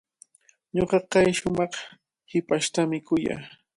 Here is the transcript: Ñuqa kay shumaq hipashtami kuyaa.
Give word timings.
Ñuqa 0.75 0.97
kay 1.11 1.27
shumaq 1.39 1.73
hipashtami 2.31 2.97
kuyaa. 3.07 3.41